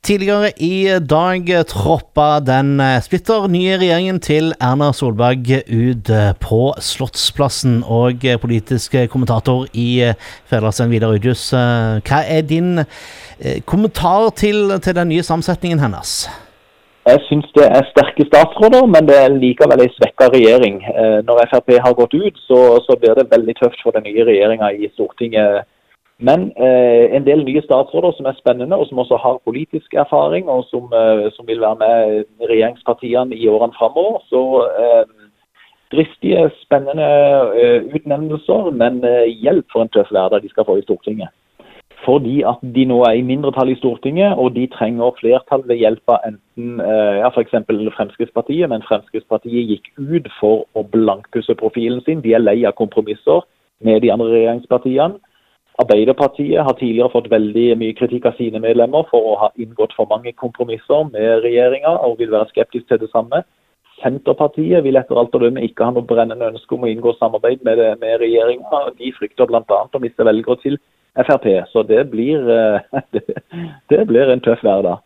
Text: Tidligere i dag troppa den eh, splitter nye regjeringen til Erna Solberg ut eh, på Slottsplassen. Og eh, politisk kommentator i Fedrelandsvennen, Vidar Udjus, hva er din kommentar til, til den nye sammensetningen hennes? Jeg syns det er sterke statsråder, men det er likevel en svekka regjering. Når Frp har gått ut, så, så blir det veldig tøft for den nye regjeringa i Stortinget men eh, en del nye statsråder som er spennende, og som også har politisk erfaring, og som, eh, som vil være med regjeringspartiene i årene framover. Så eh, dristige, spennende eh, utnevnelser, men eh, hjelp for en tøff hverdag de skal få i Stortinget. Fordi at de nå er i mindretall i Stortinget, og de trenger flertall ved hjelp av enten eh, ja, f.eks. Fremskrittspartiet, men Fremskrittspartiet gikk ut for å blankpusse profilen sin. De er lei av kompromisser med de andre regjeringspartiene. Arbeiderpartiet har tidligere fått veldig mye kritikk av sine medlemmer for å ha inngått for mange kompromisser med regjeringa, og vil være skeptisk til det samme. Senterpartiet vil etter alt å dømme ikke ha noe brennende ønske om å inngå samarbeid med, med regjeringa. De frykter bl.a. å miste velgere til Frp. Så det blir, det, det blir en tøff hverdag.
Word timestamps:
Tidligere 0.00 0.48
i 0.56 0.88
dag 1.10 1.44
troppa 1.68 2.38
den 2.40 2.80
eh, 2.80 3.02
splitter 3.04 3.44
nye 3.52 3.74
regjeringen 3.76 4.16
til 4.24 4.46
Erna 4.56 4.94
Solberg 4.96 5.50
ut 5.68 6.08
eh, 6.08 6.30
på 6.40 6.60
Slottsplassen. 6.80 7.82
Og 7.84 8.24
eh, 8.24 8.38
politisk 8.40 8.94
kommentator 9.12 9.66
i 9.76 9.90
Fedrelandsvennen, 10.48 10.94
Vidar 10.94 11.12
Udjus, 11.12 11.42
hva 11.52 12.20
er 12.24 12.46
din 12.48 12.80
kommentar 13.68 14.30
til, 14.40 14.72
til 14.80 14.96
den 14.96 15.12
nye 15.12 15.26
sammensetningen 15.26 15.82
hennes? 15.84 16.30
Jeg 17.04 17.20
syns 17.26 17.52
det 17.58 17.66
er 17.68 17.84
sterke 17.90 18.24
statsråder, 18.30 18.88
men 18.88 19.04
det 19.08 19.18
er 19.20 19.36
likevel 19.36 19.84
en 19.84 19.92
svekka 19.98 20.30
regjering. 20.32 20.80
Når 21.28 21.44
Frp 21.52 21.76
har 21.84 21.96
gått 22.00 22.16
ut, 22.16 22.40
så, 22.48 22.60
så 22.86 22.96
blir 23.00 23.20
det 23.20 23.28
veldig 23.32 23.56
tøft 23.60 23.84
for 23.84 23.96
den 23.96 24.08
nye 24.08 24.24
regjeringa 24.28 24.72
i 24.80 24.88
Stortinget 24.94 25.68
men 26.20 26.50
eh, 26.60 27.16
en 27.16 27.24
del 27.24 27.44
nye 27.46 27.62
statsråder 27.64 28.12
som 28.16 28.28
er 28.28 28.36
spennende, 28.36 28.76
og 28.76 28.86
som 28.88 29.00
også 29.00 29.16
har 29.22 29.40
politisk 29.48 29.94
erfaring, 29.94 30.48
og 30.52 30.66
som, 30.68 30.92
eh, 30.92 31.30
som 31.32 31.46
vil 31.48 31.60
være 31.64 31.80
med 31.80 32.24
regjeringspartiene 32.50 33.36
i 33.36 33.48
årene 33.48 33.76
framover. 33.78 34.20
Så 34.28 34.42
eh, 34.84 35.04
dristige, 35.92 36.50
spennende 36.60 37.08
eh, 37.62 37.80
utnevnelser, 37.96 38.70
men 38.82 39.04
eh, 39.04 39.32
hjelp 39.44 39.72
for 39.72 39.86
en 39.86 39.92
tøff 39.96 40.12
hverdag 40.12 40.42
de 40.42 40.52
skal 40.52 40.68
få 40.68 40.76
i 40.78 40.84
Stortinget. 40.84 41.32
Fordi 42.04 42.42
at 42.48 42.60
de 42.74 42.84
nå 42.88 42.98
er 43.04 43.18
i 43.18 43.24
mindretall 43.24 43.72
i 43.72 43.78
Stortinget, 43.80 44.36
og 44.36 44.54
de 44.54 44.66
trenger 44.72 45.16
flertall 45.20 45.64
ved 45.68 45.80
hjelp 45.80 46.12
av 46.12 46.28
enten 46.28 46.84
eh, 46.84 47.16
ja, 47.20 47.32
f.eks. 47.32 47.56
Fremskrittspartiet, 47.96 48.68
men 48.68 48.84
Fremskrittspartiet 48.88 49.72
gikk 49.72 49.90
ut 49.96 50.28
for 50.36 50.68
å 50.76 50.84
blankpusse 50.84 51.56
profilen 51.60 52.04
sin. 52.04 52.22
De 52.24 52.36
er 52.36 52.44
lei 52.44 52.60
av 52.68 52.76
kompromisser 52.76 53.44
med 53.84 54.00
de 54.04 54.12
andre 54.12 54.32
regjeringspartiene. 54.36 55.20
Arbeiderpartiet 55.80 56.60
har 56.66 56.76
tidligere 56.76 57.12
fått 57.12 57.30
veldig 57.32 57.66
mye 57.80 57.96
kritikk 57.96 58.26
av 58.28 58.36
sine 58.36 58.60
medlemmer 58.60 59.06
for 59.08 59.30
å 59.30 59.36
ha 59.44 59.48
inngått 59.56 59.94
for 59.96 60.10
mange 60.10 60.32
kompromisser 60.36 61.06
med 61.14 61.44
regjeringa, 61.46 61.94
og 62.04 62.18
vil 62.20 62.32
være 62.34 62.50
skeptisk 62.50 62.88
til 62.90 63.00
det 63.00 63.08
samme. 63.14 63.42
Senterpartiet 64.00 64.84
vil 64.84 64.96
etter 65.00 65.18
alt 65.20 65.34
å 65.36 65.40
dømme 65.40 65.64
ikke 65.64 65.86
ha 65.86 65.94
noe 65.94 66.08
brennende 66.08 66.50
ønske 66.52 66.76
om 66.76 66.84
å 66.84 66.90
inngå 66.90 67.14
samarbeid 67.16 67.64
med, 67.64 67.80
med 68.00 68.20
regjeringa. 68.20 68.82
De 68.98 69.12
frykter 69.16 69.48
bl.a. 69.48 69.80
å 69.84 70.02
miste 70.02 70.26
velgere 70.26 70.60
til 70.64 70.80
Frp. 71.16 71.48
Så 71.72 71.84
det 71.88 72.06
blir, 72.12 72.44
det, 73.16 73.24
det 73.92 74.02
blir 74.08 74.32
en 74.32 74.44
tøff 74.44 74.64
hverdag. 74.64 75.00